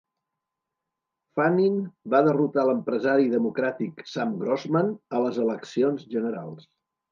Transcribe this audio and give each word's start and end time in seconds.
Fannin 1.39 1.75
va 2.13 2.21
derrotar 2.29 2.65
l"empresari 2.69 3.29
democràtic 3.35 4.03
Sam 4.15 4.35
Grossman 4.43 4.93
a 5.17 5.23
les 5.27 5.41
eleccions 5.47 6.11
generals. 6.19 6.69